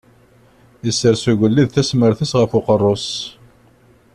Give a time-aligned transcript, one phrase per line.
[0.89, 3.07] Isers ugellid tasmert-is ɣef uqerru-s.